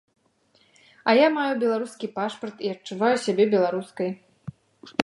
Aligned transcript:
А 1.11 1.15
я 1.19 1.27
маю 1.35 1.53
беларускі 1.65 2.09
пашпарт 2.17 2.57
і 2.67 2.73
адчуваю 2.77 3.13
сябе 3.27 3.43
беларускай. 3.55 4.09